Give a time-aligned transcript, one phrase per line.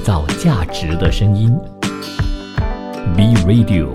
[0.00, 1.54] 造价值的声音
[3.14, 3.88] ，B Radio。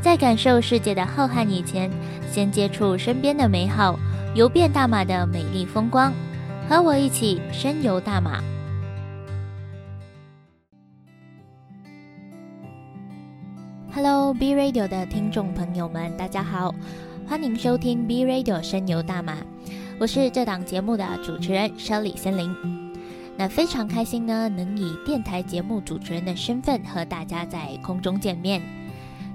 [0.00, 1.90] 在感受世界的浩瀚以前，
[2.30, 3.98] 先接触身边的美好，
[4.34, 6.12] 游遍大马的美丽风光。
[6.68, 8.42] 和我一起深游大马。
[13.92, 16.74] Hello，B Radio 的听众朋友们，大家好，
[17.26, 19.38] 欢迎收听 B Radio 深游大马。
[19.98, 22.54] 我是这档节目的主持人 Shelly 森林。
[23.36, 28.60] 那非常开心呢，能以电台节目主持人的身份和大家在空中见面。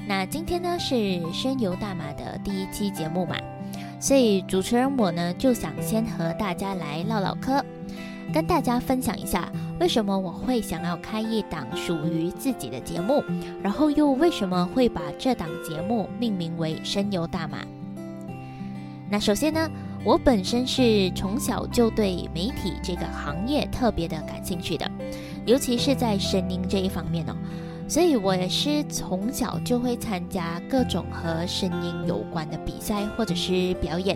[0.07, 3.35] 那今天呢是深游大马的第一期节目嘛。
[3.99, 7.63] 所以主持人我呢就想先和大家来唠唠嗑，
[8.31, 13.23] 跟大家分享一下为什么我会想要开一档属于自己的节目，
[13.63, 17.57] 然后又为什么会把这档节目命名为“深游大马”。
[19.11, 19.69] 那首先呢，
[20.03, 24.89] 我本身是从小就对媒体这个行业特别的感兴趣的，
[25.45, 27.35] 尤其是在声音这一方面哦。
[27.87, 34.15] 所以我也是从小就会参加各种和声音有关的比赛或者是表演，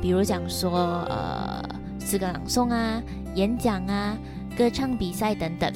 [0.00, 0.70] 比如讲说
[1.08, 1.60] 呃
[1.98, 3.02] 诗歌朗诵啊、
[3.34, 4.16] 演讲啊、
[4.56, 5.72] 歌唱比赛等等。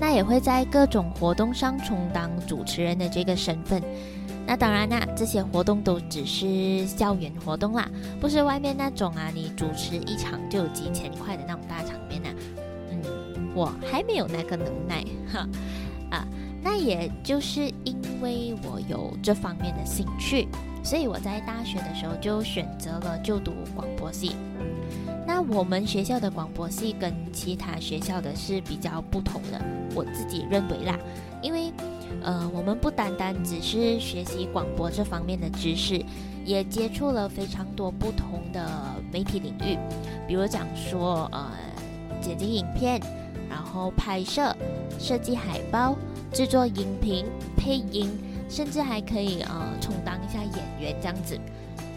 [0.00, 3.80] 那也会在各种活动上充当主持人的这个身份。
[4.46, 7.88] 那当然啦，这些活动都只是校园活动啦，
[8.20, 12.28] 不是外面那种啊，你主持一场就有几千块的那种大场面啊。
[12.90, 15.48] 嗯，我还没有那个能耐 哈
[16.10, 16.26] 啊。
[16.64, 20.46] 那也就是因为我有这方面的兴趣，
[20.84, 24.36] 所以我在大学的时候就选择了就读广播系。
[25.26, 29.60] 那我们学校的广播系跟其他学校的是比较不同的，
[29.92, 30.96] 我自己认为啦，
[31.42, 31.72] 因为
[32.22, 36.04] 呃，我们不单单只是学习广播这方面的知识，
[36.44, 38.68] 也接触了非常多不同的
[39.12, 39.78] 媒体领域，
[40.26, 41.50] 比如讲说呃，
[42.20, 43.00] 剪辑影片，
[43.48, 44.54] 然后拍摄、
[44.98, 45.96] 设计海报。
[46.34, 47.26] 制作音频、
[47.58, 48.10] 配音，
[48.48, 51.38] 甚至还可以呃充当一下演员这样子。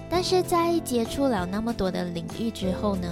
[0.10, 3.08] 但是在接触了那么多的领域之后呢，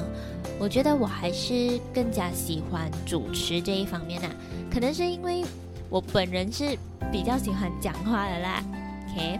[0.60, 4.28] 我觉得我还是更加喜欢主持这一方面呐。
[4.70, 5.46] 可能是因为
[5.94, 6.76] 我本人是
[7.12, 8.64] 比较喜欢讲话的啦。
[9.12, 9.40] OK，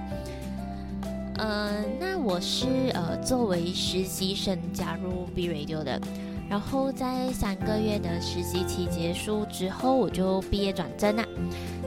[1.40, 6.00] 呃，那我是呃作为实习生加入 B Radio 的。
[6.48, 11.26] 然后在三个月的实习期结束之后，我就毕业转正了。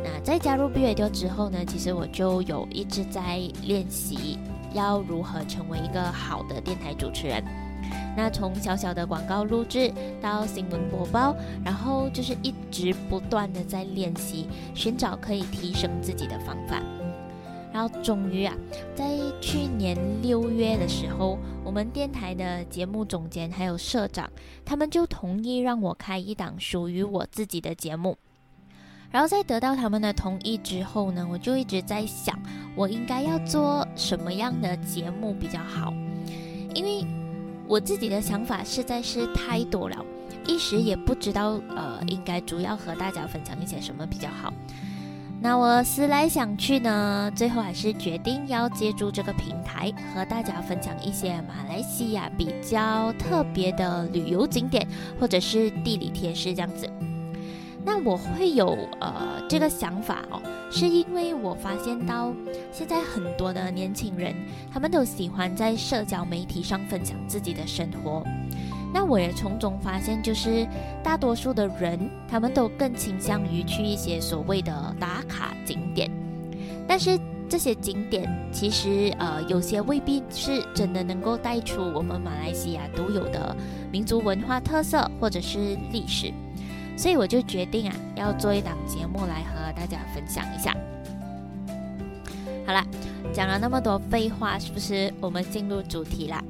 [0.02, 4.36] 那在加入 B Radio 之后呢，其实我就有一直在练习
[4.74, 7.40] 要如何成为一个好的电台主持人。
[8.16, 16.82] 那从小小的广告录制到新闻播报，然后就是一直不断的在练习，寻找可以提升自己的方法。
[17.72, 18.54] 然后终于啊，
[18.94, 19.04] 在
[19.38, 24.30] 去年六月的时候，我们电台的节目总监还有社长，
[24.64, 28.16] 他们就同意让我开一档属于我自己的节目。
[29.10, 32.38] 然后在得到他们的同意之后呢，我就一直在想，
[32.74, 35.92] 我应该要做什么样的节目比较好？
[36.74, 37.04] 因为
[37.68, 39.96] 我自己的想法实在是太多了，
[40.46, 44.52] 一时也不知道呃，应该主要和大家分享一些什么比较好。
[45.38, 54.86] 那我思来想去呢，最后还是决定要借助这个平台和大家分享一些马来西亚比较特别的旅游景点
[55.20, 56.88] 或者是地理贴士这样子。
[57.86, 60.42] 那我会有呃这个想法哦，
[60.72, 62.34] 是因为我发现到
[62.72, 64.34] 现在很多的年轻人，
[64.72, 68.24] 他们都喜欢在社交媒体上分享自己的生活。
[68.92, 70.66] 那我也从中发现，就是
[71.00, 76.10] 大多数的人，他们都更倾向于去一些所谓的打卡景点，
[76.88, 77.16] 但是
[77.48, 83.54] 这些景点其实呃有些未必是真的能够带出我们马来西亚独有的
[83.92, 86.32] 民族文化特色或者是历史，
[86.96, 90.74] 所以我就决定啊要做一档节目来和大家分享一下。
[92.66, 92.84] 好了，
[93.32, 96.42] 讲了那么多废话，是不是我们进入主题啦？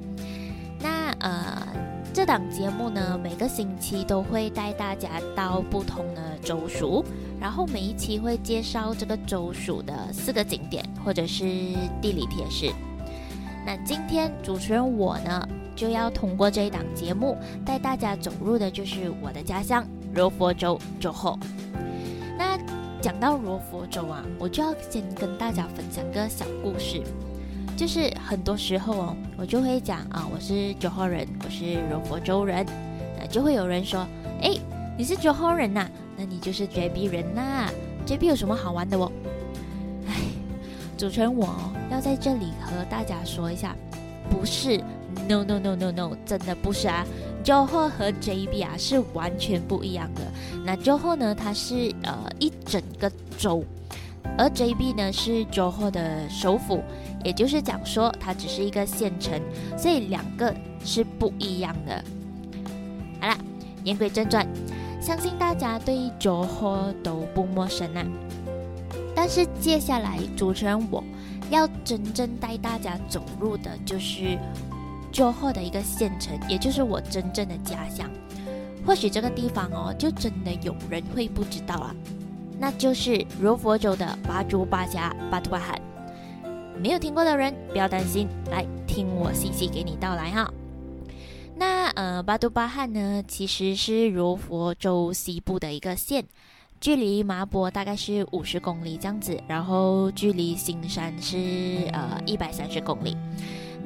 [0.80, 1.66] 那呃。
[2.14, 7.04] 这档节目呢，每个星期都会带大家到不同的州属，
[7.38, 11.44] 然后每一期会介绍这个州属的四个景点或者是
[12.00, 12.72] 地理贴士。
[13.66, 21.38] 那今天主持人我呢，就要通过这一档节目带大家走入的就是我的家乡柔佛州州后。
[22.38, 22.58] 那
[23.02, 27.02] 讲到柔佛州啊，我就要先跟大家分享个小故事。
[27.76, 32.64] 就是很多时候哦，我就会讲啊，我是九号人，我是柔佛州人，
[33.20, 34.06] 那就会有人说，
[34.40, 34.56] 哎，
[34.96, 35.86] 你是九号人呐，
[36.16, 37.68] 那你就是 JB 人呐
[38.06, 39.12] ，JB 有什么好玩的哦？
[40.08, 40.14] 哎，
[40.96, 41.54] 主持人我
[41.90, 43.76] 要在这里和大家说一下，
[44.30, 44.78] 不是
[45.28, 47.04] ，no no no no no，真的不是啊。
[47.46, 50.22] Joho 和 JB 啊是完全不一样的。
[50.64, 53.08] 那 Joho 呢，它是呃一整个
[53.38, 53.62] 州，
[54.36, 56.82] 而 JB 呢是 Joho 的首府，
[57.24, 59.40] 也就是讲说它只是一个县城，
[59.78, 60.52] 所以两个
[60.84, 62.04] 是不一样的。
[63.20, 63.38] 好了，
[63.84, 64.44] 言归正传，
[65.00, 68.04] 相信大家对 Joho 都不陌生啊。
[69.14, 71.02] 但是接下来主持人我
[71.48, 74.36] 要真正带大家走入的就是。
[75.16, 78.06] 就后的一个县城，也就是我真正的家乡。
[78.84, 81.94] 或许这个地方哦，就真的有人会不知道啊，
[82.58, 85.80] 那就是柔佛州的巴珠巴峡巴图巴罕。
[86.78, 90.52] 没有听过的人不要担心，来听我细细给你道来哈。
[91.54, 96.26] 那呃，巴都巴汉呢，其实是柔佛州西部的一个县，
[96.78, 103.16] 距离麻坡大概是五十公里这样子，然后距离新山是呃一百三十公里。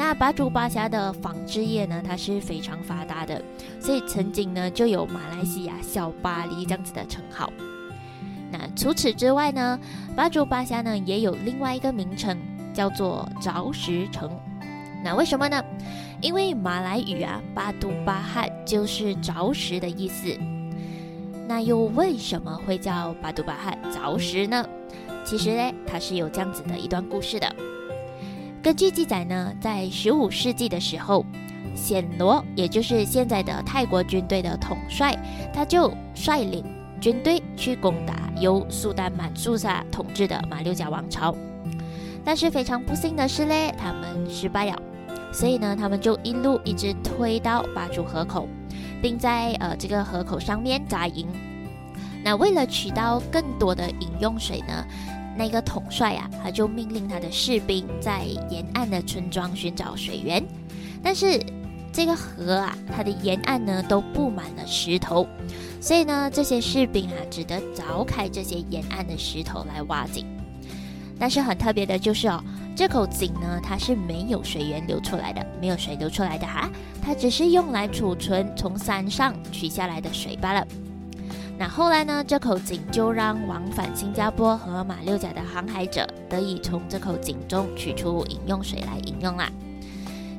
[0.01, 3.45] 那巴珠巴峡的纺织业呢，它是非常发达的，
[3.79, 7.53] 所以曾经呢就有马来西亚小巴黎这样子的称号。
[8.51, 9.79] 那除此之外呢，
[10.17, 12.35] 巴珠巴峡呢也有另外一个名称，
[12.73, 14.31] 叫做凿石城。
[15.05, 15.63] 那为什么呢？
[16.23, 20.35] 因为马来语啊，巴杜巴汉就是凿石的意思。
[21.47, 24.67] 那又为什么会叫巴杜巴汉凿石呢？
[25.27, 27.55] 其实呢，它是有这样子的一段故事的。
[28.63, 31.25] 根据记载呢，在十五世纪的时候，
[31.75, 35.17] 暹罗也就是现在的泰国军队的统帅，
[35.51, 36.63] 他就率领
[37.01, 41.35] 军队去攻打由苏丹满苏萨统治的马六甲王朝。
[42.23, 44.77] 但是非常不幸的是嘞，他们失败了，
[45.33, 48.47] 所以呢，他们就一路一直推到巴珠河口，
[49.01, 51.27] 并在呃这个河口上面扎营。
[52.23, 54.87] 那为了取到更多的饮用水呢？
[55.41, 60.45] 那个统帅啊，他就命令他的士兵在沿岸的村庄寻找水源，
[61.03, 61.43] 但是
[61.91, 65.27] 这个河啊，它的沿岸呢都布满了石头，
[65.81, 70.27] 所以呢，这些士兵啊只得凿开这些沿岸的石头来挖井。
[71.19, 72.45] 但是很特别的就是哦，
[72.77, 76.69] 这口井呢，它是没有水源流出来的，没有水流出来的哈，
[77.01, 80.67] 它只是用来储存从山上取下来的水罢了。
[81.61, 82.25] 那后来呢？
[82.27, 89.53] 这口井就让往返新加坡和马六甲的航海者得以从这口井中取出饮用水来饮用啦。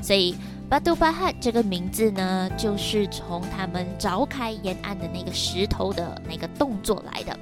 [0.02, 0.36] 所以
[0.68, 7.38] 巴杜巴汉这个名字呢，就是从他们凿开沿岸的那个石头的那个动作来的。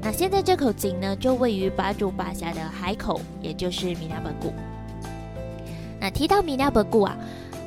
[0.00, 4.52] 那现在这口井呢，就位于巴杜巴峡的海口，也就是米纳本谷。
[6.00, 7.16] 那提到米纳本谷啊。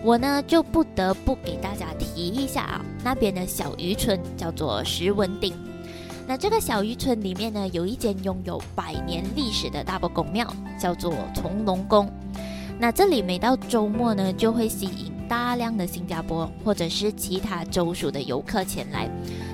[0.05, 5.51] 我呢就不得不给大家提一下啊，那边的小渔村叫做石文町。
[6.27, 10.47] 那这个小渔村里面呢，有一间拥有百年历史的大伯公庙，
[10.79, 12.07] 叫做从龙宫。
[12.77, 19.09] 那这里每到周末呢，就会吸引大量的新加坡或者是其他州属的游客前来，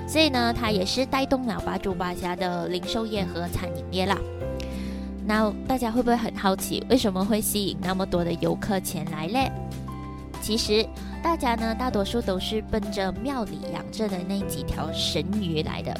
[0.06, 4.18] 所以呢，它也是带动了八珠八峡的零售业和餐饮业啦。
[5.24, 9.50] 那大家会不会很好奇，为什么会吸引那么多的游客前来嘞？
[10.42, 10.84] 其实
[11.22, 15.96] 大家呢，大多数都是奔着庙里养着的那几条神鱼来的。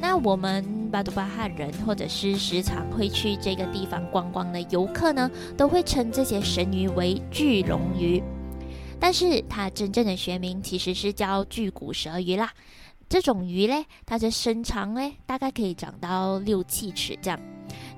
[0.00, 8.22] 那我们巴杜巴汉人，或者是时常会去这个地方观光的游客呢，都会称这些神鱼为巨龙鱼。
[8.98, 12.50] 但是它真正的学名其实是叫巨骨舌鱼啦。
[13.06, 17.38] 这种鱼嘞，它的身长嘞，大概可以长到六七尺这样。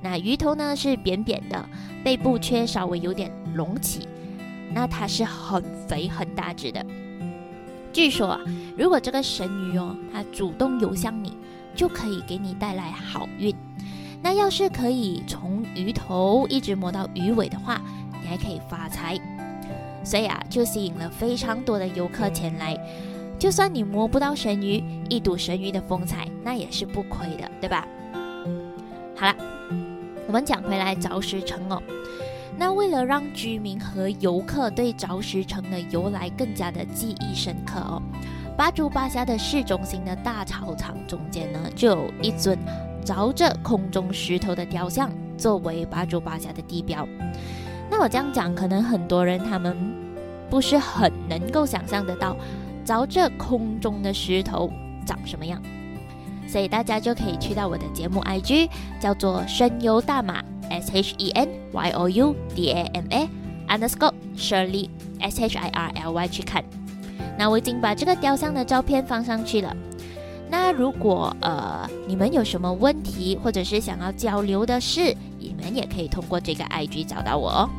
[0.03, 1.69] 那鱼头呢是扁扁的，
[2.03, 4.09] 背部却稍微有点隆起。
[4.73, 6.85] 那它是很肥很大只的。
[7.93, 8.41] 据说啊，
[8.77, 11.37] 如果这个神鱼哦，它主动游向你，
[11.75, 13.55] 就可以给你带来好运。
[14.23, 17.81] 那要是可以从鱼头一直摸到鱼尾的话，
[18.23, 19.19] 你还可以发财。
[20.05, 22.79] 所以啊，就吸引了非常多的游客前来。
[23.39, 27.87] 就算你摸不到神鱼，一睹神鱼的风采，那也是不亏的，对吧？
[29.17, 29.35] 好了，
[30.27, 31.83] 我们讲回来凿石城哦。
[32.57, 38.03] 那为了让居民和游客对凿石城的由来更加的记忆深刻哦，
[38.57, 42.59] 巴珠巴峡的市中心的大操场中间呢，就有一尊
[43.03, 47.09] 凿着空中石头的雕像，作为巴珠巴峡的地标。
[47.91, 49.75] 那我这样讲，可能很多人他们
[50.51, 52.37] 不是很能够想象得到，
[52.85, 54.71] 凿着空中的石头
[55.07, 55.63] 长什么样，
[56.47, 58.69] 所以大家就可以去到我的节目 IG，
[59.01, 60.45] 叫做声优大马。
[60.71, 63.29] S H E N Y O U D A M A
[63.69, 64.89] underscore Shirley
[65.21, 66.65] S H I R L Y 去看。
[67.37, 69.77] 那我已经把这个雕像的照片放上去了。
[70.49, 77.71] 那如果呃你们有什么问题，或者是想要交流的事，你们也可以通过这个 I G 找到我哦。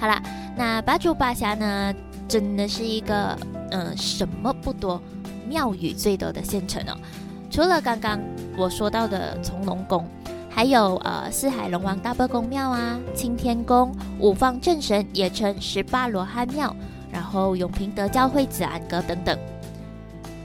[0.00, 0.22] 好啦，
[0.56, 1.94] 那巴珠巴峡呢，
[2.26, 3.38] 真的是一个
[3.70, 5.00] 嗯什么不多，
[5.48, 6.96] 庙宇最多的县城哦。
[7.50, 8.20] 除了刚刚
[8.56, 10.06] 我说到的从龙宫，
[10.58, 16.74] 还有呃四海龙王大伯公庙啊、青天宫、五方正神也称十八罗汉庙，
[17.12, 19.38] 然后永平德教会子安阁等等。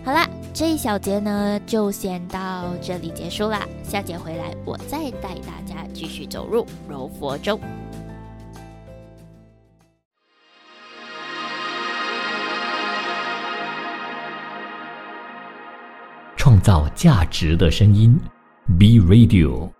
[0.06, 3.68] 好啦，这一小节呢就先到这里结束啦。
[3.84, 7.60] 下节回来我再带大家继续走入柔佛州。
[16.38, 18.16] 创造价值的声音
[18.78, 19.72] ，B Radio。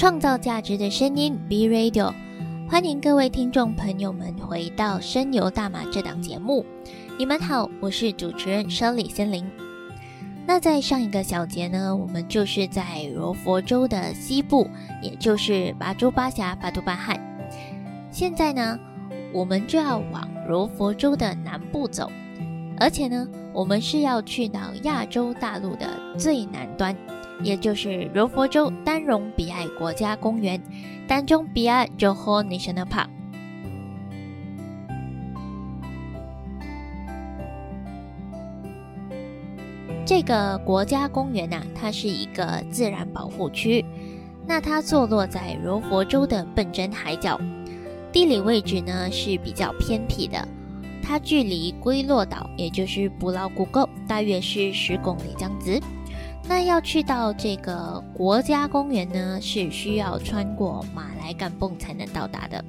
[0.00, 2.14] 创造价值的声音，B Radio。
[2.70, 6.64] 欢迎各位听众朋友们回到《深游大马》这档节目。
[7.18, 9.44] 你们好，我是主持人 Shirley 森林。
[10.46, 14.66] 那在上一个小节呢，我们就是在柔佛州的西部，
[15.02, 17.20] 也就是巴珠巴峡、巴都巴汉。
[18.10, 18.78] 现在呢？
[19.34, 22.10] 我们就要往柔佛州的南部走，
[22.78, 25.86] 而且呢，我们是要去到亚洲大陆的
[26.18, 26.96] 最南端，
[27.42, 30.60] 也就是柔佛州丹绒比埃国家公园
[31.08, 33.08] （丹中比埃 Johor National Park）。
[40.04, 43.84] 这个国家公园呐，它是一个自然保护区，
[44.44, 47.40] 那它坐落在柔佛州的笨珍海角。
[48.12, 50.46] 地理位置呢是比较偏僻的，
[51.00, 55.80] 它距离龟洛岛，也就是布劳古沟，大约是十公里这样子。
[56.50, 62.64] 那要去到这个国家公园呢，是需要穿过马来甘蹦才能到达的。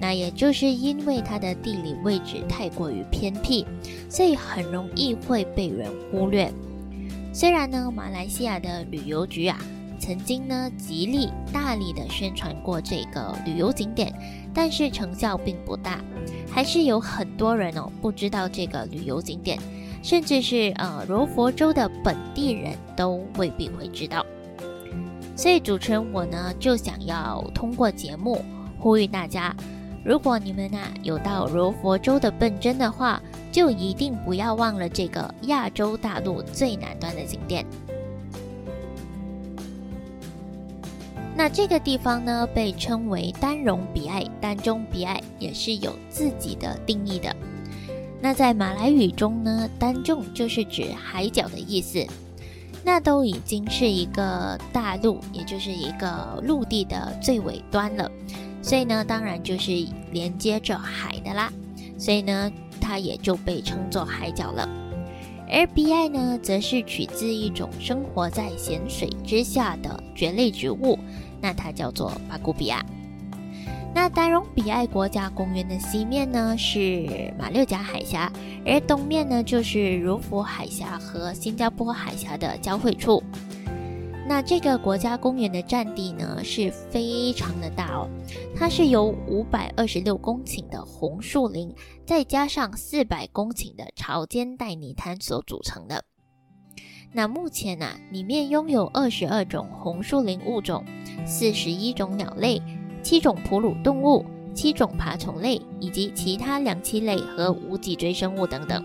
[0.00, 3.66] 那也就是因为它的地理位置太过于偏僻，
[4.08, 6.52] 所以很容易会被人忽略。
[7.32, 9.58] 虽然呢，马来西亚的旅游局啊。
[9.98, 14.14] 曾经呢，极力大力的宣传过这个旅游景点，
[14.54, 16.00] 但是成效并不大，
[16.48, 19.58] 还是有很多人哦不知道这个旅游景点，
[20.08, 24.24] 甚至是呃柔佛州的本地人都未必会知道。
[25.36, 28.42] 所以主持人我呢就想要通过节目
[28.78, 29.54] 呼吁大家，
[30.02, 33.20] 如果你们啊有到柔佛州的笨珍的话，
[33.52, 37.66] 就一定不要忘了这个亚洲大陆最南端的景点。
[41.36, 47.36] 那这个地方呢，被称为丹绒比埃、丹中比埃，也是有自己的定义的。
[48.20, 52.04] 那在马来语中呢，丹仲就是指海角的意思。
[52.84, 58.10] 那都已经是一个大陆，也就是一个陆地的最尾端了，
[58.62, 61.52] 所以呢，当然就是连接着海的啦。
[61.98, 64.68] 所以呢，它也就被称作海角了。
[65.50, 70.98] 而比埃呢，则是取自一种生活在咸水之下的蕨类植物。
[71.40, 72.84] 那它叫做巴古比亚。
[73.94, 78.32] 那丹戎比埃国家公园的西面呢是马六甲海峡，
[78.64, 83.22] 而东面呢就是柔佛海峡和新加坡海峡的交汇处。
[84.28, 88.06] 那这个国家公园的占地呢是非常的大哦，
[88.54, 96.04] 它是由五百二十六公顷的红树林，再加上四百公顷的潮间带泥滩所组成的。
[97.10, 100.84] 那目前呢，里面拥有二十二种红树林物种，
[101.26, 102.60] 四十一种鸟类，
[103.08, 104.22] 七种哺乳动物，
[104.52, 108.84] 七种爬虫类，以及其他两栖类和无脊椎生物等等。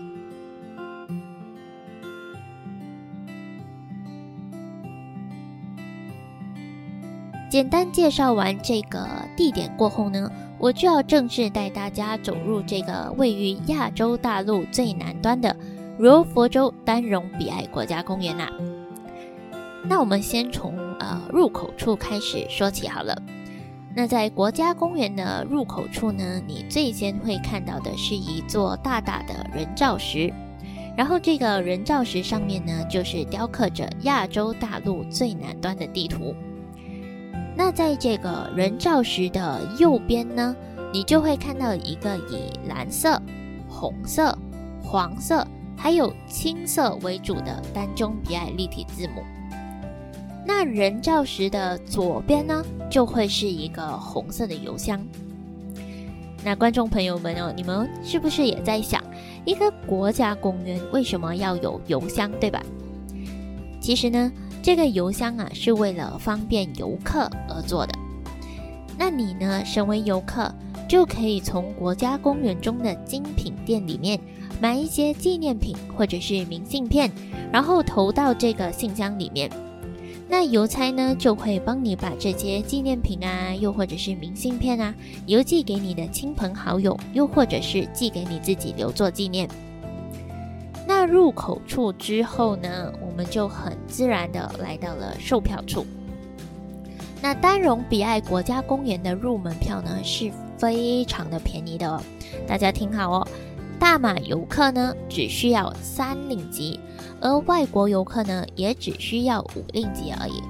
[7.50, 15.54] 简单介绍完这个地点过后呢，我就要正式带大家走入这个位于亚洲大陆最南端的。
[15.98, 18.50] 柔佛州丹绒比埃国家公园啦，
[19.86, 23.14] 那我们先从呃入口处开始说起好了。
[23.96, 30.32] 那在国家公园的入口处呢，你最先会看到的是一座大大的人造石，
[30.96, 36.34] 然后这个人造石上面呢，就是雕刻着亚洲大陆最南端的地图。
[37.56, 40.56] 那在这个人造石的右边呢，
[40.92, 43.20] 你就会看到一个以蓝色、
[43.68, 44.36] 红色、
[44.82, 45.46] 黄色。
[45.76, 49.22] 还有青色为主的单中比矮立体字母。
[50.46, 55.00] 那人造石的左边呢，就会是一个红色的邮箱。
[56.44, 59.02] 那观众朋友们哦，你们是不是也在想，
[59.44, 62.62] 一个国家公园为什么要有邮箱，对吧？
[63.80, 64.30] 其实呢，
[64.62, 67.94] 这个邮箱啊，是为了方便游客而做的。
[68.98, 70.54] 那你呢，身为游客，
[70.88, 74.20] 就可以从国家公园中的精品店里面。
[74.60, 77.10] 买一些纪念品或者是明信片，
[77.52, 79.50] 然后投到这个信箱里面。
[80.26, 84.94] 那邮差呢就会帮你把这些纪念品啊，又或者是明信片啊，
[85.26, 89.48] 邮寄给你的亲朋好友，又或者是寄给你自己留作纪念。
[90.86, 95.86] 那入口处之后呢，我们就很自然的来到了售票处。
[97.22, 102.02] 那丹绒比爱国家公园的入门票呢是非常的便宜的哦，
[102.46, 103.28] 大家听好哦，
[103.78, 106.80] 大马游客呢只需要三令吉，
[107.20, 110.42] 而外国游客呢也只需要五令吉而已。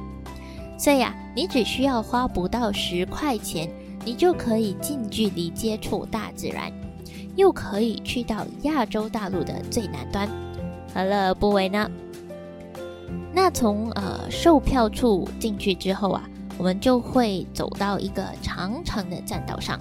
[0.78, 3.68] 所以啊，你只需要花不到十块钱，
[4.04, 6.72] 你就可以近距离接触大自然。
[7.36, 10.28] 又可以去到亚洲大陆的最南端，
[10.94, 11.90] 何乐而不为呢？
[13.32, 19.80] 那从呃售票处进去之后啊，我们就会走到一个长长的栈道上。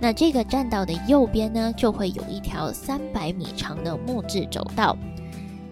[0.00, 4.96] 那这个栈道的右边呢，就会有一条三百米长的木质走道。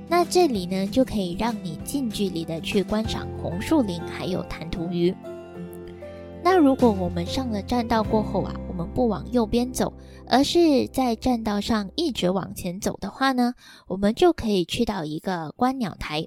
[0.09, 5.15] 那这里呢，就可以让你近距离的去观赏红树林，还有弹涂鱼。
[6.43, 9.93] 那如果我们上了栈道过后啊，我们不往右边走。
[10.29, 13.55] 而是在栈道上一直往前走的话呢，
[13.87, 16.27] 我们就可以去到一个观鸟台。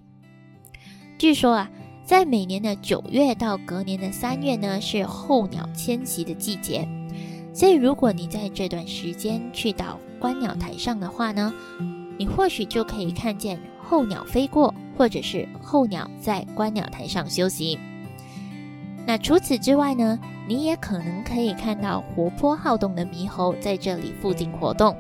[1.17, 1.69] 据说啊，
[2.05, 6.87] 在每年的九月到隔年的三月呢，是候鸟迁徙的季节。
[7.59, 11.53] 所以，如果你在这段时间去到观鸟台上的话呢，
[12.17, 17.77] 你或许就可以看见候鸟飞过，或者是候鸟在观鸟台上休息。
[19.05, 24.95] 那除此之外呢，你也可能可以看到活泼好动的猕猴在这里附近活动。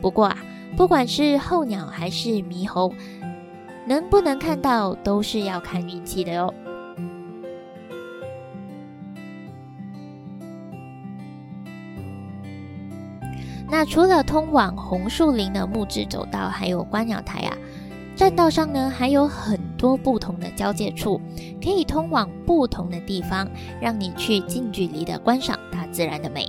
[0.00, 0.38] 不过啊，
[0.74, 2.90] 不管是候鸟还是猕猴，
[3.86, 6.54] 能不能看到都是要看运气的哟。
[13.72, 17.56] 那除了通往红树林的木质走道，还有观鸟台啊。
[18.14, 21.18] 栈道上呢，还有很多不同的交界处，
[21.58, 23.48] 可以通往不同的地方，
[23.80, 26.46] 让你去近距离的观赏大自然的美。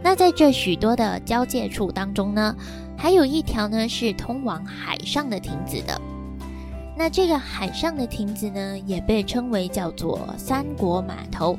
[0.00, 2.54] 那在这许多的交界处当中呢，
[2.96, 6.00] 还有一条呢是通往海上的亭子的。
[6.96, 11.58] 那这个海上的亭子呢，也被称为叫做三国码头。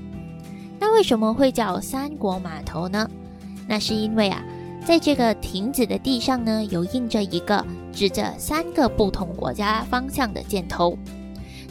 [0.80, 3.06] 那为什么会叫三国码头呢？
[3.69, 4.43] 那是因为啊。
[4.86, 10.97] 在这个亭子的地上呢，有印着一个指着三个不同国家方向的箭头。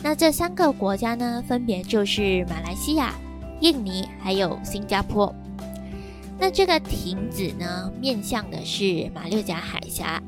[0.02, 3.14] 那这三个国家呢，分别就是马来西亚、
[3.61, 5.34] 印尼还有新加坡。
[6.38, 10.22] 那这个亭子呢，面向的是马六甲海峡。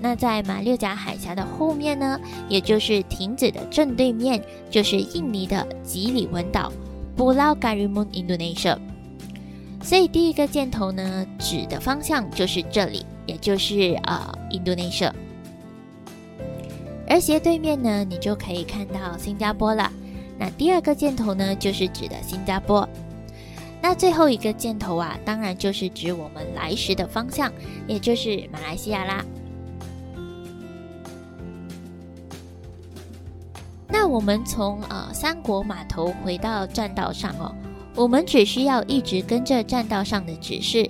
[0.00, 6.72] 那在马六甲海峡的后面呢，也就是亭子的正对面，就是印尼的吉里文岛
[7.18, 8.78] （Pulau Karimun, Indonesia）。
[9.82, 15.12] 所以第一个箭头呢，指的方向就是这里，也就是呃印度内设。
[17.08, 19.90] 而斜对面呢，你就可以看到新加坡了。
[20.38, 22.88] 那第二个箭头呢，就是指的新加坡。
[23.82, 27.50] 那最后一个箭头啊，当然就是指我们来时的方向，
[27.88, 29.24] 也就是马来西亚啦。
[33.88, 37.54] 那我们从呃三国码头回到栈道上哦。
[37.94, 40.88] 我们只需要一直跟着栈道上的指示，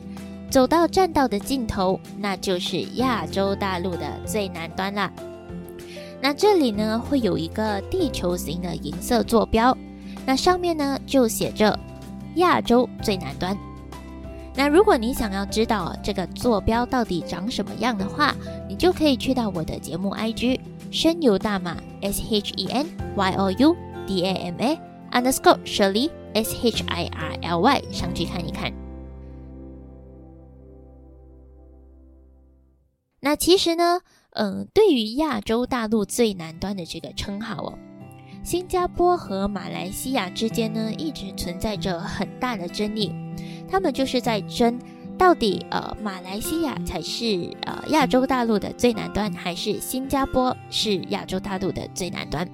[0.51, 5.11] 走到栈道的尽头，那就是亚洲大陆的最南端了。
[6.21, 9.77] 那这里呢，会有一个地球形的银色坐标，
[10.27, 11.79] 那上面呢就写着
[12.37, 13.57] 亚洲最南端。
[14.55, 18.35] 那如果你想要知道这个坐标到底长什么样的话，
[18.69, 20.61] 你就可以去到我的节目 IG
[20.91, 22.87] 深游大马 S H E N
[23.17, 24.79] Y O U D A M A
[25.11, 26.11] underscore Shirley。
[26.33, 28.73] S H I R L Y 上去看一看。
[33.18, 37.77] 那其实呢，嗯，对于亚洲大陆最南端的这个称号哦，
[38.44, 43.12] 新加坡和马来西亚之间呢，一直存在着很大的争议。
[43.68, 44.79] 他们就是在争，
[45.18, 52.49] 到底呃，马来西亚才是呃亚洲大陆的最南端，还是新加坡是亚洲大陆的最南端？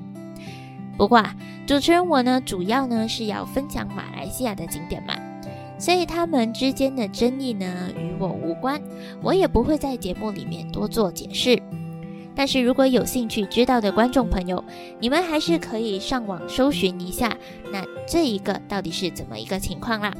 [0.97, 1.35] 不过啊，
[1.67, 5.15] 主持人我呢，主要呢是要分享马来西亚的景点嘛，
[5.79, 8.81] 所以他们之间的争议呢与我无关，
[9.23, 11.63] 我也不会在节目里面多做解释。
[12.35, 14.63] 但是如果有兴趣知道的观众朋友，
[15.01, 17.35] 你们还是可以上网搜寻一下，
[17.73, 20.13] 那这一个到底是怎么一个情况啦？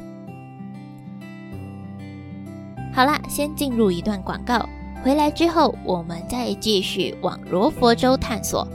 [2.93, 4.67] 好啦，先进入一段广告，
[5.03, 8.67] 回来之后我们再继续往罗佛州探索。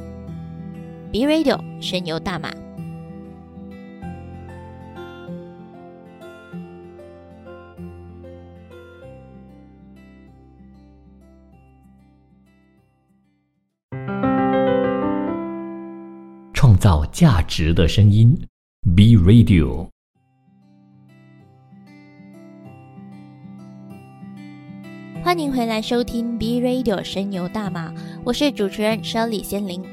[1.12, 2.51] B Radio 神游大马。
[16.55, 18.35] 创造价值的声音
[18.96, 19.90] ，B Radio。
[25.22, 27.92] 欢迎回来收听 B Radio 神游大马，
[28.25, 29.91] 我是主持人 Shirley 先灵。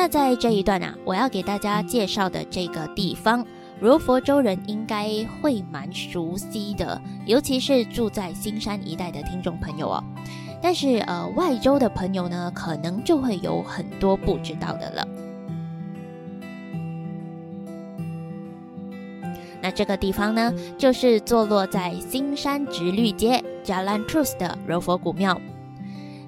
[0.00, 3.44] 那在这一段啊，我要给大家介绍的这个地方，
[3.78, 5.10] 柔佛州人应该
[5.42, 10.02] 会蛮熟悉的，尤其是住在新山一带的听众朋友哦。
[10.62, 15.06] 但是呃，外州的朋友呢，可能就会有很多不知道的了。
[19.60, 25.38] 那这个地方呢，就是坐落在新山直律街 Jalan Trus 的柔佛古庙。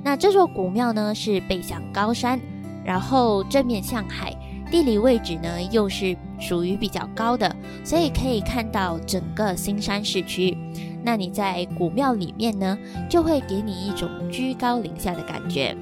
[0.05, 2.39] 那这座古庙呢，是背向高山，
[2.85, 4.35] 然后正面向海，
[4.71, 10.57] 地理位置呢又是属于比较高的，所以可以看到整个新山市区。
[11.05, 15.77] 那你在古庙里面呢，就会给你一种居高临下的感觉。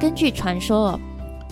[0.00, 0.98] 根据传说，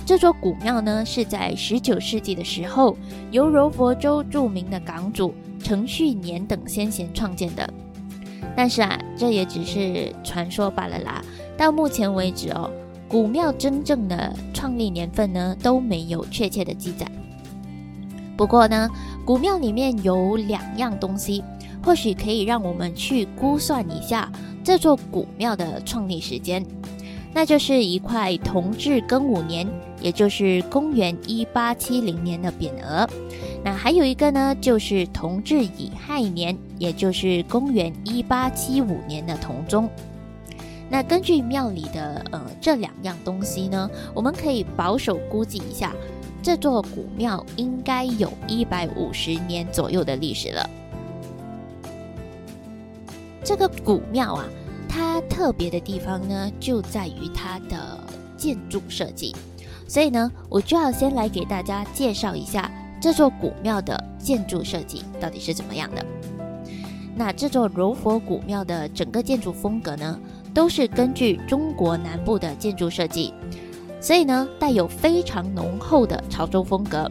[0.04, 2.96] 这座古庙呢是在十九世纪的时候，
[3.30, 7.72] 由柔佛州著名的港主程序年等先贤创建的。
[8.56, 11.22] 但是啊，这也只是传说罢了啦。
[11.56, 12.70] 到目前为止哦。
[13.08, 17.04] 古庙真正的创立年份呢都没有确切的记载。
[18.36, 18.88] 不过呢，
[19.26, 21.42] 古庙里面有两样东西，
[21.82, 24.30] 或许可以让我们去估算一下
[24.62, 26.64] 这座古庙的创立时间。
[27.32, 29.66] 那就是一块同治庚午年，
[30.00, 33.08] 也就是公元一八七零年的匾额。
[33.62, 39.88] 那还有一个呢，就是同治乙亥年，也就是公元一八七五年的铜钟。
[40.88, 45.94] 那根据庙里的呃这两样东西呢，我们可以保守估计一下，
[46.42, 50.68] 这座古庙应该有一百五十年左右的历史了。
[53.44, 54.44] 这个古庙啊，
[54.92, 57.96] 它特别的地方呢，就在于它的
[58.36, 59.34] 建筑设计，
[59.86, 62.68] 所以呢，我就要先来给大家介绍一下
[63.00, 66.04] 这座古庙的建筑设计到底是怎么样的。
[67.14, 70.18] 那这座柔佛古庙的整个建筑风格呢？
[70.52, 73.32] 都是根据中国南部的建筑设计，
[74.00, 77.08] 所以呢，带有非常浓厚的潮州风格。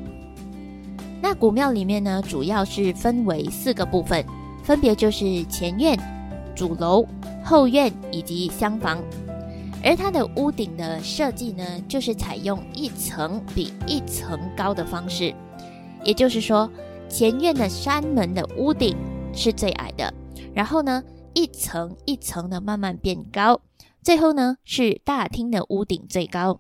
[1.22, 4.26] 那古庙里面呢，主要是分为四个部分，
[4.62, 5.98] 分别就是前院、
[6.54, 7.06] 主楼、
[7.50, 9.04] 后院以及厢房。
[9.84, 15.34] 而它的屋顶的设计呢，就是采用一层比一层高的方式，
[16.04, 16.70] 也就是说，
[17.10, 18.96] 前院的山门的屋顶
[19.34, 20.14] 是最矮的，
[20.54, 21.04] 然后呢。
[21.36, 23.62] 一层一层的慢慢变高，
[24.02, 26.60] 最后呢是大厅的屋顶最高。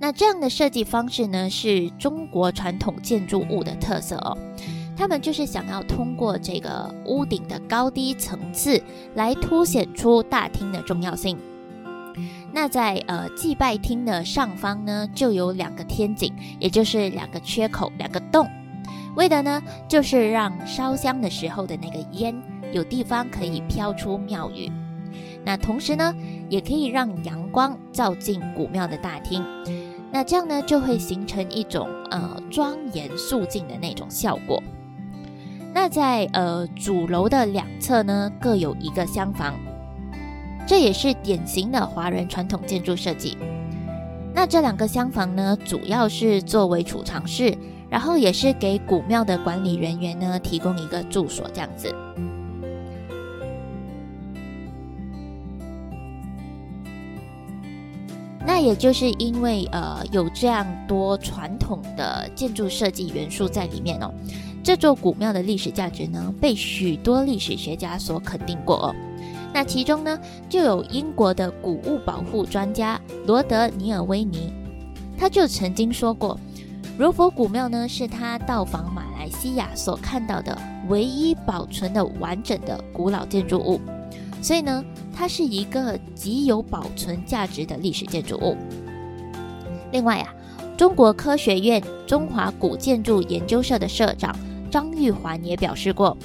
[0.00, 4.36] 那这样的设计方式呢，是中国传统建筑物的特色哦。
[4.98, 8.82] 他们就是想要通过这个屋顶的高低层次，
[9.14, 11.38] 来凸显出大厅的重要性。
[12.52, 18.48] 那在呃祭拜厅的上方呢，就有两个天井，也就是两个缺口、两个洞，
[19.14, 22.34] 为的呢就是让烧香的时候的那个烟。
[22.72, 24.68] 有地方可以飘出庙宇，
[25.44, 26.12] 那同时呢，
[26.50, 29.44] 也可以让阳光照进古庙的大厅，
[30.10, 34.60] 那这样呢，就会形成一种呃庄严肃静的那种效果。
[35.74, 39.54] 那在呃主楼的两侧呢，各有一个厢房，
[40.66, 43.36] 这也是典型的华人传统建筑设计。
[44.34, 47.56] 那这两个厢房呢，主要是作为储藏室，
[47.88, 51.94] 然后也是给古庙的管理人员呢提供一个住所，这样子。
[58.46, 64.12] 那也就是因为呃有这样多传统的建筑设计元素在里面哦，
[64.62, 68.94] 这座古庙的历史价值呢被许多历史学家所肯定过哦。
[69.52, 70.18] 那其中呢
[70.48, 74.52] 就有英国的古物保护专家罗德尼尔威尼，
[75.16, 76.38] 他就曾经说过，
[76.98, 80.56] 柔佛古庙呢是他到访马来西亚所看到的
[80.88, 83.80] 唯一保存的完整的古老建筑物，
[84.42, 84.84] 所以呢。
[85.20, 88.56] 它是一个极有保存价值的历史建筑物。
[89.90, 90.32] 另外啊，
[90.76, 94.32] 中国科学院中华古建筑研究社的社长
[94.70, 96.16] 张玉环也表示过，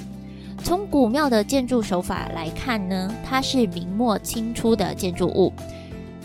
[0.62, 5.52] 从古庙的建筑手法来看呢，它是明末清初的建筑物，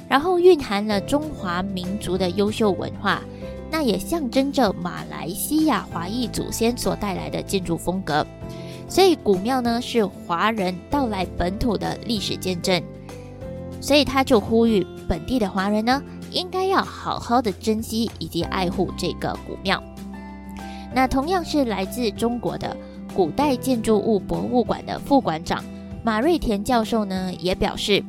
[0.08, 3.22] 然后蕴含了中华民族的优秀文化，
[3.72, 8.26] 那也象征着马来西亚华裔祖先所带来的建筑风格。
[8.88, 12.82] 所以古庙呢是华人到来本土的历史见证，
[13.80, 16.02] 所以他就呼吁本地的华人呢
[16.32, 19.82] 应该要好好的珍惜以及爱护这个古庙。
[20.94, 22.76] 那同样是来自中国的
[23.14, 25.64] 古代建筑物博物馆的副馆长
[26.04, 28.04] 马瑞田教授呢也表示，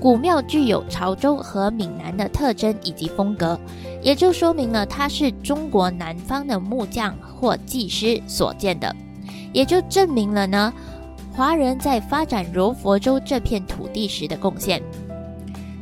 [0.00, 3.58] 古庙具有潮州和闽南的特征以及风格，
[4.02, 8.94] 也就说明了它是中国南方的木匠或技师所建的，
[9.52, 10.72] 也就证明了呢
[11.32, 14.82] 华人在发展柔佛州这片土地时的贡献。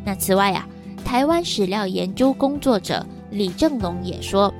[0.04, 0.66] 那此外啊，
[1.04, 4.52] 台湾史料研究工作者李正龙也说，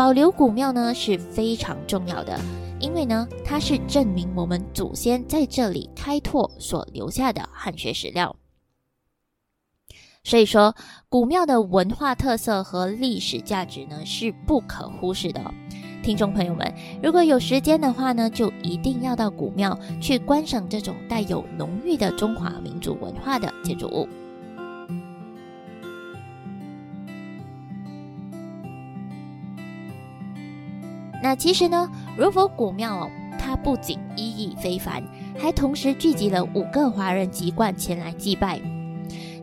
[0.00, 2.40] 保留古庙呢是非常重要的。
[2.80, 8.34] 因为呢，它是证明我们祖先在这里开拓所留下的汉学史料，
[10.24, 10.74] 所以说
[11.10, 15.52] 古庙的文化特色和历史价值呢是不可忽视的。
[16.02, 24.08] 听众朋友们，如果有时间的话呢，就一定要到古庙去观赏这种带有浓郁的中华民族文化的建筑物。
[31.22, 35.02] 那其实呢，如佛古庙哦，它不仅意义非凡，
[35.38, 38.60] 还同时聚集了五个华人籍贯前来祭拜。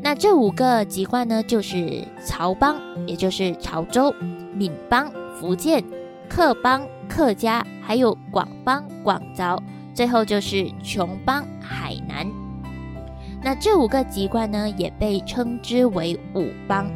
[0.02, 4.12] 那这五个籍贯呢，就是曹邦，也就是潮州；
[4.54, 5.84] 闽邦、福建；
[6.30, 9.58] 客邦、客家；还有广邦、广州；
[9.94, 12.28] 最后就是琼邦、海南。
[13.42, 16.90] 那这五个籍贯呢，也被称之为五邦。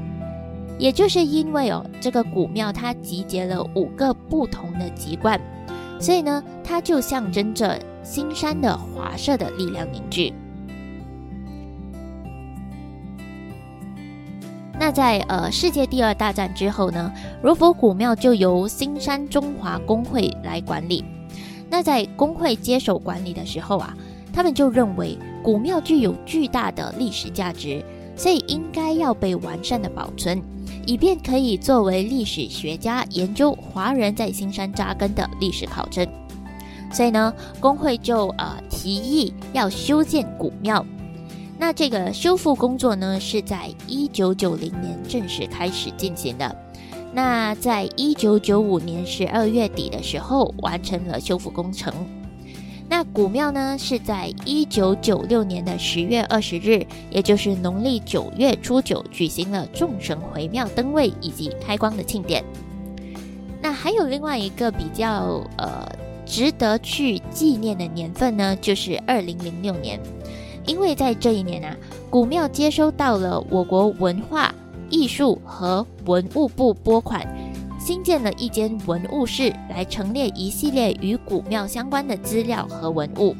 [0.81, 5.39] 也就是因为哦，这个古庙它集结了五个不同的籍贯，
[5.99, 10.33] 所以呢，它就象征着新山的华社的力量凝聚。
[14.79, 17.13] 那在呃世界第二大战之后呢，
[17.43, 21.05] 如佛古庙就由新山中华工会来管理。
[21.69, 23.95] 那在工会接手管理的时候啊，
[24.33, 30.41] 他们就认为古庙具有巨大的历史价值，所以应该要被完善的保存。
[30.91, 36.05] 以便可以作为历史学家研究华人在新山扎根的历史考证，
[36.91, 40.85] 所以呢，工会就呃提议要修建古庙。
[41.57, 46.53] 那这个修复工作呢，是在一九九零年正式开始进行的。
[47.13, 51.93] 那在一九九五年十二月底的时候，完成了修复工程。
[52.91, 62.43] 那古庙呢，是在一九九六年的十月二十日，也就是农历九月初九，举行了众神回庙登位以及开光的庆典。
[63.61, 65.89] 那还有另外一个比较呃
[66.25, 69.97] 值得去纪念的年份呢，就是二零零六年，
[70.65, 71.73] 因为在这一年啊，
[72.09, 74.53] 古庙接收到了我国文化
[74.89, 77.25] 艺术和文物部拨款。
[77.91, 83.35] 新建了一间文物室，来陈列一系列与古庙相关的资料和文物。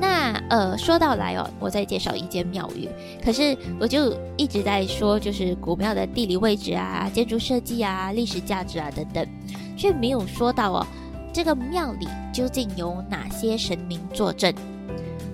[0.00, 2.88] 那呃，说到来哦，我再介绍一间庙宇。
[3.22, 9.28] 可是我就一直在说，就是古庙的地理位置啊、建筑设计啊、历史价值啊等等，
[9.76, 10.86] 却没有说到哦，
[11.34, 14.54] 这个庙里究竟有哪些神明坐镇。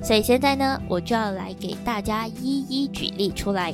[0.02, 3.72] 所以现在呢，我就要来给大家一一举例出来。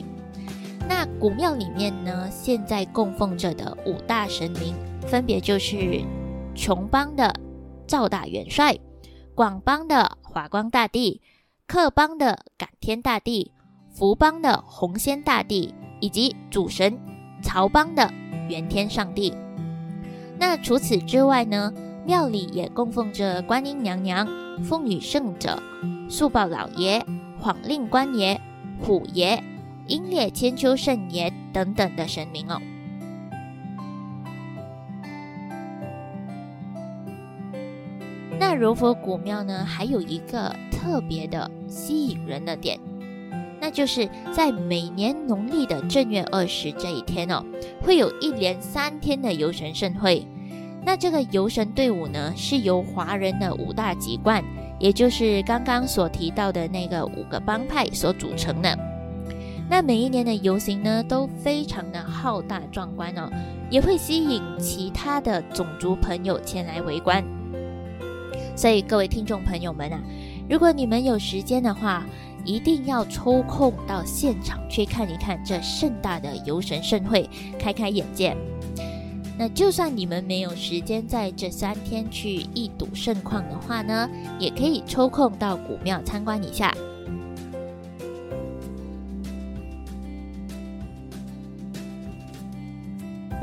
[0.87, 4.75] 那古庙里面呢，现在供奉着的五大神明，
[5.07, 6.03] 分别就是
[6.55, 7.35] 琼邦的
[7.87, 8.79] 赵大元帅、
[9.35, 11.21] 广邦的华光大帝、
[11.67, 13.53] 客邦的感天大帝、
[13.91, 16.99] 福邦的洪仙大帝，以及主神
[17.43, 18.11] 曹邦的
[18.49, 19.35] 元天上帝。
[20.39, 21.73] 那除此之外呢，
[22.07, 24.27] 庙里也供奉着观音娘娘、
[24.63, 25.61] 风雨圣者、
[26.09, 27.05] 速报老爷、
[27.41, 28.41] 晃令官爷、
[28.81, 29.43] 虎爷。
[29.89, 32.61] 英烈千秋圣爷等等的神明哦。
[38.39, 42.79] 那柔佛古庙呢，还有一个特别的吸引人的点，
[43.61, 47.45] 那就是在每年农历的正月二十这一天哦，
[47.83, 50.25] 会有一连三天的游神盛会。
[50.85, 54.43] 那这个游神队伍呢，是由华人的五大籍贯，
[54.79, 58.79] 也就是刚刚所提到的那个五个帮派所组成的。
[59.71, 63.31] 那每一年的游行呢，都非常的浩大壮观哦，
[63.71, 67.23] 也会吸引其他的种族朋友前来围观。
[68.57, 70.01] 所以各位听众朋友们啊，
[70.49, 72.05] 如果你们有时间的话，
[72.45, 77.29] 一定要抽空到现场去看一看这盛大的游神盛会，
[77.59, 78.35] 开开眼界。
[79.39, 84.09] 那就算你们没有时间在这三天去一睹盛况的话呢，
[84.41, 86.75] 也可以抽空到古庙参观一下。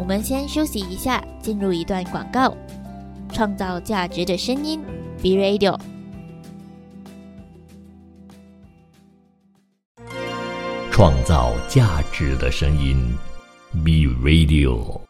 [0.05, 2.55] 我们先休息一下，进入一段广告。
[3.33, 4.79] 创造价值的声音
[5.19, 5.79] ，B Radio。
[10.91, 13.15] 创造价值的声音
[13.83, 15.01] ，B Radio。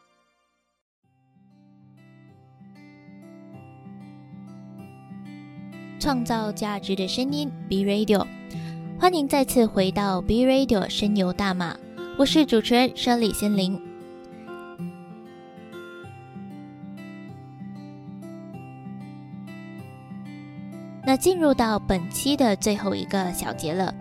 [5.99, 8.25] 创造价值的声音，B Radio。
[8.97, 11.75] 欢迎再次回到 B Radio 声游大马，
[12.17, 13.77] 我是主持人舍里仙灵。
[21.05, 23.93] 那进入到本期的最后一个小节了，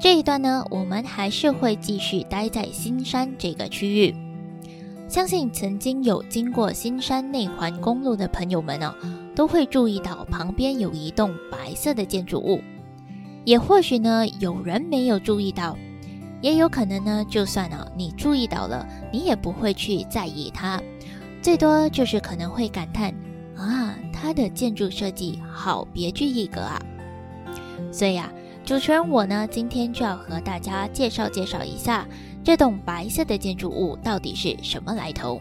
[0.00, 4.14] 这一段呢，我们还是会继续待在新山这个区域。
[5.08, 8.94] 相信曾经有经过新山内环公路的朋友们呢，
[9.34, 12.60] 都会注意到旁边有一栋白色的建筑物。
[13.44, 15.76] 也或许呢，有人没有注意到，
[16.40, 20.80] 也有可能呢，就算呢你注意到了，你也不会去在意它，
[21.42, 23.12] 最多就是可能会感叹
[23.56, 26.80] 啊，它的建筑设计好别具一格啊。
[27.92, 28.32] 所以啊，
[28.64, 32.08] 主持人我呢，今天就要和大家介绍介绍一下
[32.42, 35.38] 这栋白色的建筑物到底是什么来头。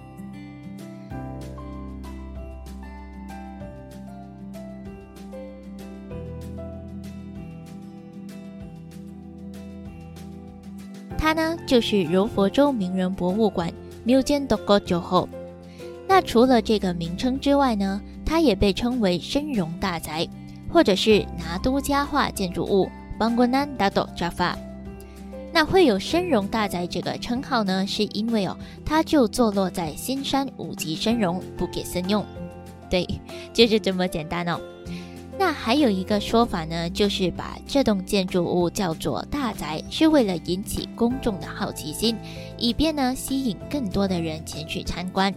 [11.18, 13.72] 它呢，就是柔佛州名人博物馆
[14.06, 15.30] Museum d o g o j o h o
[16.06, 18.02] 那除了这个名称之外呢，
[18.34, 20.28] 它也被称为深荣大宅，
[20.68, 24.56] 或者是拿督家化建筑物 Bangunan Dato Java。
[25.52, 32.26] 那会有深荣大宅这个称号呢，是因为哦，它就坐落在新山五级深荣，不给森用。
[32.90, 33.08] 对，
[33.54, 34.60] 就是这么简单哦。
[35.38, 42.18] 那还有一个说法呢，就是把这栋建筑物叫做大宅，是为了引起公众的好奇心，
[42.58, 45.32] 以便呢吸引更多的人前去参观。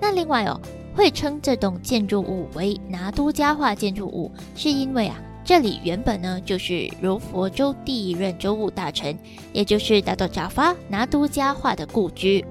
[0.00, 0.60] 那另外哦，
[0.94, 9.18] 会称这栋建筑物为拿督家化建筑物，是因为啊，这里原本呢就是柔佛州第一任州务大臣，
[9.52, 12.44] 也就是达多扎发拿督家化的故居。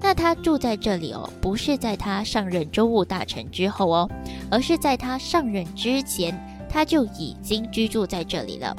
[0.00, 4.10] 那他住在这里哦，不是在他上任州务大臣之后哦，
[4.50, 6.36] 而是在他上任之前，
[6.68, 8.76] 他就已经居住在这里了。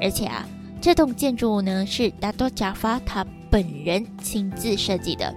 [0.00, 0.46] 而且啊，
[0.80, 5.34] 这栋建筑物呢是达多贾法他本人亲自设计的，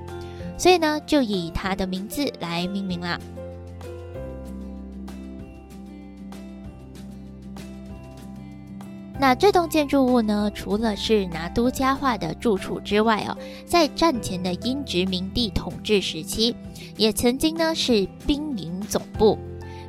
[0.58, 3.20] 所以呢就以他的名字来命名啦。
[9.20, 16.56] 那这栋建筑物呢，除了是拿督家化的住处之外哦，在战前的英殖民地统治时期，
[16.98, 19.38] 也曾经呢是兵营总部。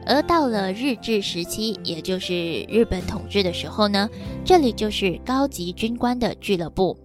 [0.07, 4.09] 而到了日治时期，也就是日本统治的时候呢，
[4.46, 6.96] 这里就是高级军官的俱乐部。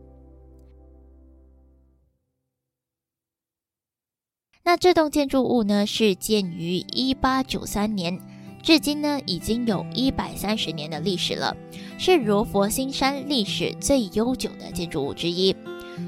[4.65, 8.17] 那这栋建筑物呢，是建于一八九三年。
[8.61, 11.53] 至今呢，已经有一百三十年的历史了，
[11.97, 15.53] 是柔佛新山历史最悠久的建筑物之一，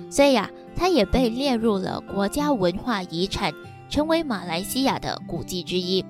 [0.09, 3.51] 所以呀，它也被列入了国家文化遗产，
[3.89, 6.05] 成为马来西亚的古迹之一。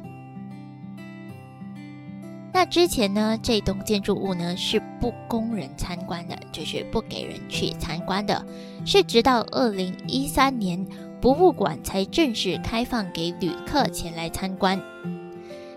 [2.54, 8.46] 那之前呢，这栋建筑物呢是不供人参观的，就是不给人去参观的，
[8.86, 10.86] 是直到二零一三年
[11.26, 14.80] 博物馆才正式开放给旅客前来参观。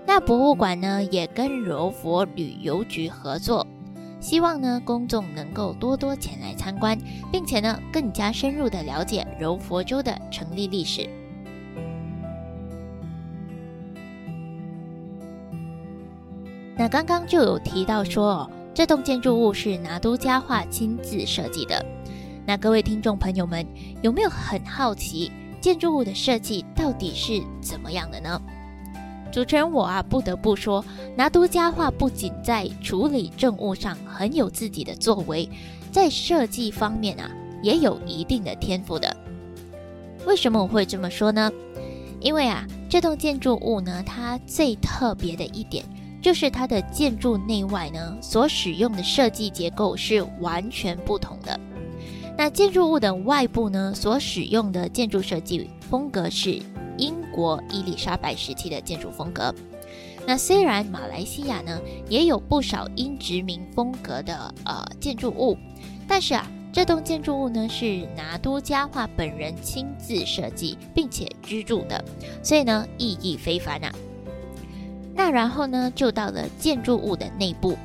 [0.04, 3.66] 那博物馆呢，也跟柔佛旅游局合作，
[4.20, 6.98] 希望呢公众能够多多前来参观，
[7.32, 11.08] 并且呢更加深入的了解柔佛州的成立历史。
[16.76, 21.82] 那刚刚就有提到说，哦，这栋建筑物是拿督家化亲自设计的。
[22.48, 23.66] 那各位听众朋友们，
[24.00, 25.30] 有没有很好奇
[25.60, 28.40] 建筑物的设计到底是怎么样的呢？
[29.30, 30.82] 主持人我啊，不得不说，
[31.14, 35.46] 拿督家化不仅在处理政务上很有自己的作为，
[35.92, 37.30] 在设计方面啊，
[37.62, 39.14] 也有一定的天赋的。
[40.24, 41.52] 为什么我会这么说呢？
[42.18, 45.84] 因为啊，这栋建筑物呢，它最特别的一点
[46.22, 51.60] 就是它的建筑内外呢，所使用的设计结构是完全不同的。
[52.38, 56.62] 那建筑物的外部呢，所使用的建筑设计风格是。
[57.00, 59.54] 英国伊丽莎白时期的建筑风格。
[60.26, 65.56] 那虽然马来西亚呢也有不少英殖民风格的呃建筑物，
[66.08, 72.04] 但是啊，这栋建筑物呢是拿督加化本人亲自设计并且居住的，
[72.42, 73.92] 所以呢意义非凡啊。
[75.14, 77.78] 那然后呢就到了建筑物的内部。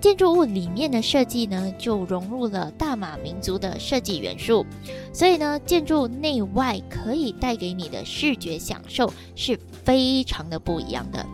[0.00, 4.64] 建筑物里面的设计呢，就融入了大马民族的设计元素，
[5.12, 11.26] 所以呢，建筑内外可以带给你的视觉享受是非常的不一样的。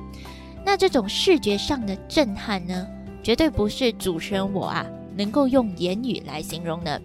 [0.64, 2.86] 那这种视觉上的震撼呢，
[3.22, 7.00] 绝对不是主持人我啊能够用言语来形容的。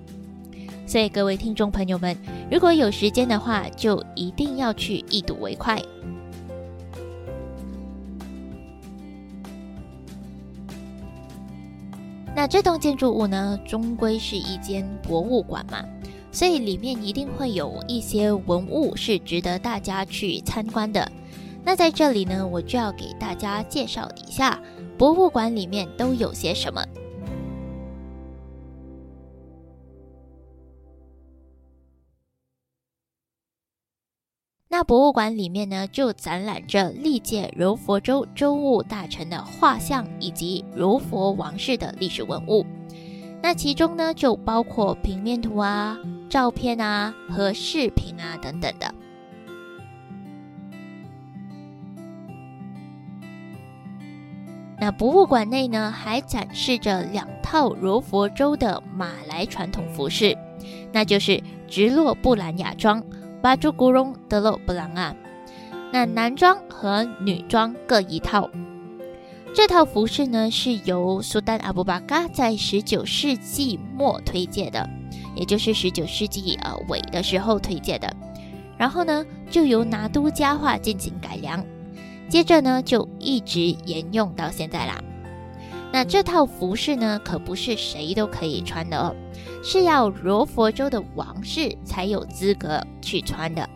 [0.88, 2.18] 所以各位听众朋友们，
[2.50, 5.80] 如果有时间的话，就一定要去一睹为快。
[12.40, 15.84] 那这栋建筑物呢，终归是一间博物馆嘛，
[16.32, 21.12] 所以里面一定会有一些文物是值得大家去参观的。
[21.66, 24.58] 那在这里呢，我就要给大家介绍一下
[24.98, 26.82] 博物馆里面都有些什么。
[34.80, 42.66] 那博物馆里面呢，就展览着历届柔佛州州务大臣的画像以及柔佛王室的历史文物。
[43.44, 45.98] 那其中呢，就包括平面图啊、
[46.30, 48.96] 照片啊和视频啊等等的。
[54.80, 60.38] 那博物馆内呢，还展示着两套柔佛州的马来传统服饰，
[60.94, 63.04] 那就是直落布兰雅装。
[63.42, 65.16] 巴朱古隆德洛布朗啊，
[65.94, 68.50] 那男装和女装各一套。
[69.56, 74.88] 这套服饰呢，是由苏丹阿布巴嘎在十九世纪末推荐的，
[75.38, 78.14] 也就是十九世纪呃尾的时候推荐的。
[78.78, 81.66] 然后呢，就由拿督加化进行改良，
[82.28, 85.02] 接着呢，就一直沿用到现在啦。
[85.92, 89.16] 那这套服饰呢，可不是谁都可以穿的哦。
[89.64, 93.68] 是要罗佛州的王室才有资格去穿的。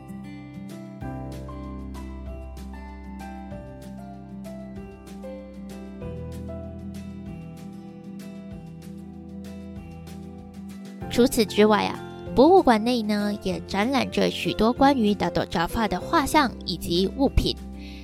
[11.09, 11.99] 除此之外啊，
[12.33, 17.55] 博物馆内呢也展览着许多关于达多扎发的画像以及物品。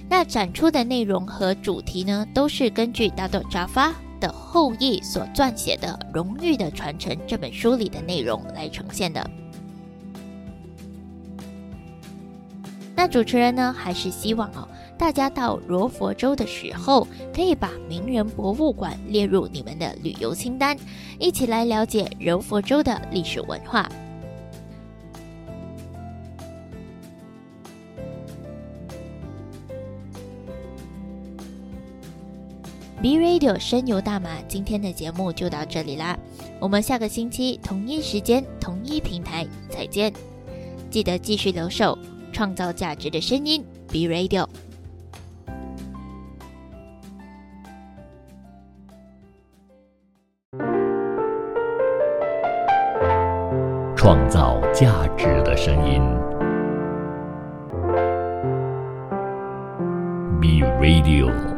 [0.10, 3.94] 那展出的内容和主题呢，都是根据达多扎发。
[4.20, 9.26] 的后裔所撰写的《荣誉的传承》这本书里的内容来呈现的。
[12.94, 20.76] 那主持人呢，还是希望哦，大家到罗佛州的时候，可以把名人博物馆列入你们的旅游清单，
[21.18, 23.90] 一起来了解柔佛州的历史文化。
[33.02, 36.20] B Radio 深游大马，今天的节目就到这里啦，
[36.60, 40.12] 我们下个星期同一时间、同一平台再见。
[40.90, 41.98] 记得继续留守，
[42.34, 44.46] 创造价值的声音，B Radio。
[53.96, 56.02] 创造价值的声音
[60.42, 61.49] ，Be Radio。